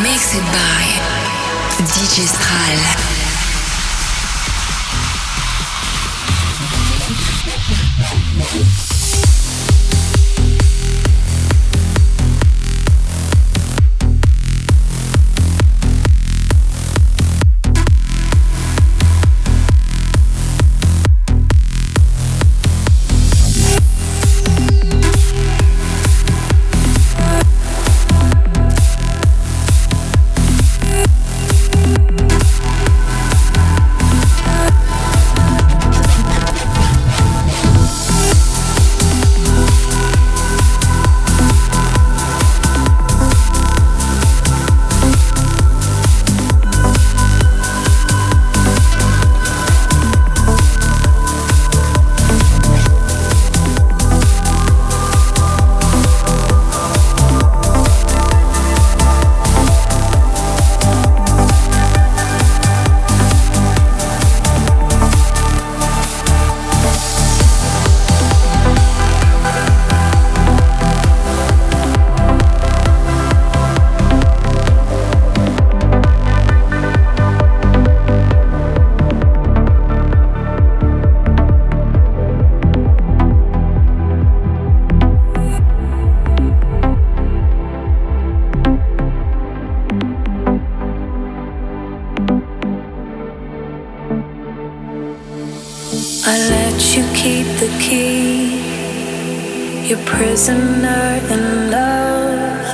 [0.00, 0.84] Mixed by
[1.84, 3.21] DJ.
[96.90, 98.58] you keep the key.
[99.88, 102.66] You're prisoner in love.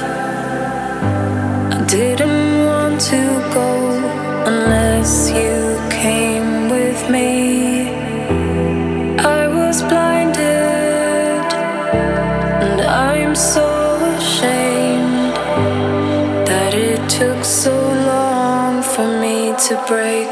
[1.76, 3.22] I didn't want to
[3.58, 3.70] go
[4.52, 7.90] unless you came with me.
[9.18, 11.44] I was blinded,
[12.64, 13.68] and I'm so
[14.16, 15.34] ashamed
[16.50, 17.76] that it took so
[18.12, 20.27] long for me to break.